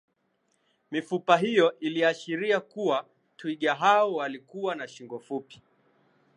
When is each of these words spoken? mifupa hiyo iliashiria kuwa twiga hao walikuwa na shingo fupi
mifupa 0.91 1.37
hiyo 1.37 1.79
iliashiria 1.79 2.59
kuwa 2.59 3.05
twiga 3.37 3.75
hao 3.75 4.13
walikuwa 4.15 4.75
na 4.75 4.87
shingo 4.87 5.19
fupi 5.19 5.61